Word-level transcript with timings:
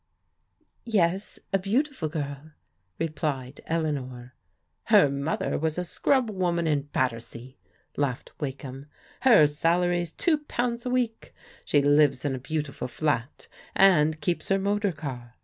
Yes, 0.83 1.37
a 1.53 1.59
beautiful 1.59 2.09
g^rl," 2.09 2.53
replied 2.97 3.61
Eleanor. 3.67 4.33
Her 4.85 5.11
mother 5.11 5.59
was 5.59 5.77
a 5.77 5.83
scrub 5.83 6.31
woman 6.31 6.65
in 6.65 6.87
Battersea," 6.91 7.59
laughed 7.95 8.31
Wakeham." 8.39 8.87
Her 9.29 9.45
salary's 9.45 10.11
two 10.11 10.39
pounds 10.39 10.87
a 10.87 10.89
week. 10.89 11.35
She 11.63 11.83
lives 11.83 12.25
in 12.25 12.33
a 12.33 12.39
beautiful 12.39 12.87
flat 12.87 13.47
and 13.75 14.19
keeps 14.21 14.49
her 14.49 14.57
motor 14.57 14.91
car. 14.91 15.35